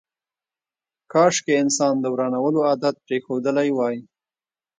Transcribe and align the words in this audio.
کاشکي 1.11 1.53
انسان 1.63 1.93
د 1.99 2.05
ورانولو 2.13 2.59
عادت 2.69 2.95
پرېښودلی 3.05 3.69
وای. 3.73 3.95